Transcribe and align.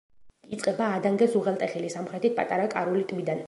იწყება 0.55 0.87
ადანგეს 0.93 1.37
უღელტეხილის 1.41 1.99
სამხრეთით 1.99 2.37
პატარა 2.41 2.69
კარული 2.77 3.07
ტბიდან. 3.13 3.39